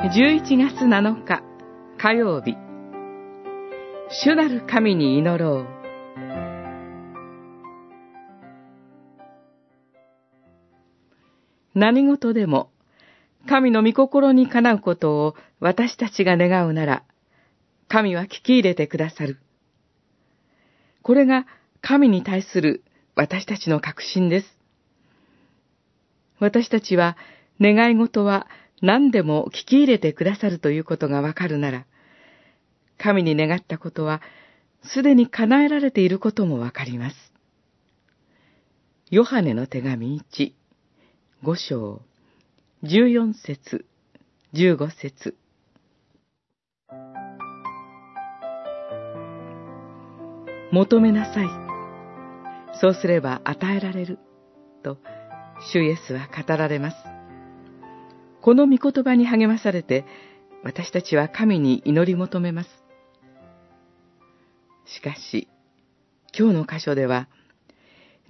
[0.00, 1.42] 11月7日
[1.98, 2.56] 火曜日
[4.22, 5.66] 主なる神に祈ろう
[11.74, 12.70] 何事でも
[13.48, 17.02] 神の御心にかなうことを私たちが願うなら
[17.88, 19.40] 神は聞き入れてくださる。
[21.02, 21.44] これが
[21.80, 22.84] 神に対する
[23.16, 24.46] 私たちの確信です。
[26.38, 27.16] 私たちは
[27.60, 28.46] 願い事は
[28.80, 31.86] 何でも聞き入れてくださるということがわかるなら、
[32.96, 34.20] 神に願ったことは
[34.84, 37.16] すでに叶えられていることもわかります。
[39.10, 40.52] ヨハネの手紙1、
[41.42, 42.02] 5章、
[42.84, 43.86] 14節、
[44.52, 45.36] 15節。
[50.70, 51.46] 求めなさい。
[52.80, 54.18] そうすれば与えられる。
[54.84, 54.98] と、
[55.72, 57.17] 主イエスは語られます。
[58.48, 60.06] この御言葉に励まされて、
[60.62, 62.70] 私たちは神に祈り求めます。
[64.86, 65.48] しかし、
[66.34, 67.28] 今日の箇所では、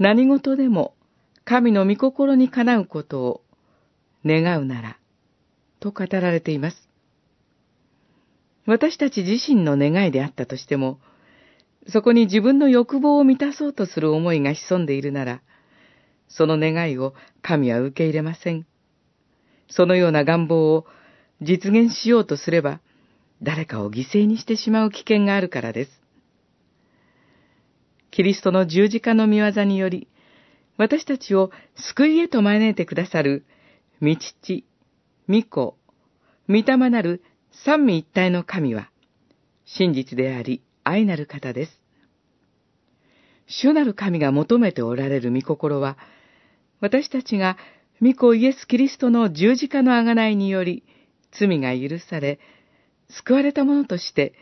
[0.00, 0.96] 何事でも
[1.44, 3.42] 神の御心にかなうことを
[4.24, 4.98] 願うなら、
[5.78, 6.89] と語られています。
[8.66, 10.98] 私たち自身の願いであったとしても、
[11.86, 15.42] そこに自分の欲望を満たそうとする思いが潜んでいるなら、
[16.27, 18.66] その願いを神は受け入れません。
[19.69, 20.86] そのような願望を
[21.41, 22.80] 実現しようとすれば、
[23.42, 25.91] 誰かを犠牲にしてしまう危険があるからです。
[28.11, 30.08] キリストの十字架の見業により、
[30.77, 33.44] 私たちを救いへと招いてくださる、
[34.00, 34.64] 御父、
[35.28, 35.77] 御子、
[36.48, 37.22] 御霊なる
[37.64, 38.91] 三位一体の神は、
[39.64, 41.80] 真実であり、愛なる方です。
[43.46, 45.96] 主なる神が求めておられる御心は、
[46.80, 47.56] 私たちが
[48.01, 50.85] 御子イエス・キリストの十字架の贖いにより、
[51.33, 52.39] 罪が許され、
[53.09, 54.35] 救われた者として、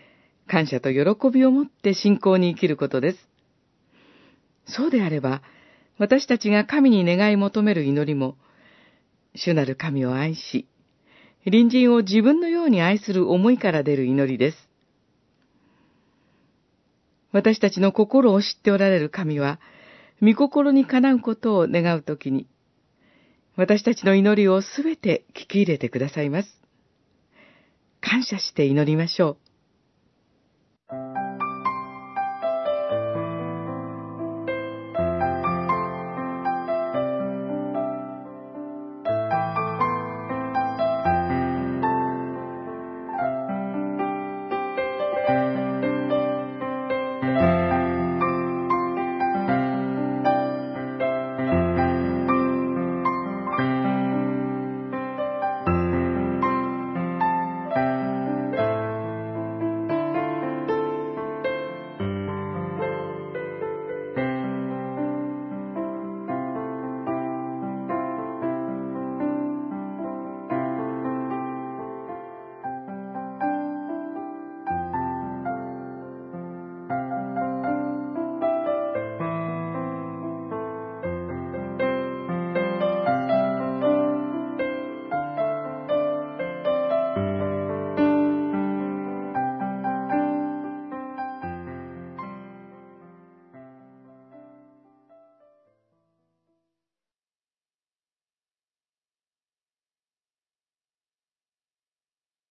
[0.46, 3.18] 感謝と喜びを持って信仰に生きることです。
[4.66, 5.42] そうであれば、
[5.98, 8.36] 私たちが神に願い求める祈りも、
[9.34, 10.68] 主なる神を愛し、
[11.44, 14.68] 隣人を自分のように愛する思いから出る祈りです。
[17.32, 19.60] 私たちの心を知っておられる神は、
[20.20, 22.46] 御心にかなうことを願うときに、
[23.56, 26.48] 私たちの祈りをすべて聞き入れてくださいます。
[28.00, 29.45] 感謝して祈りましょう。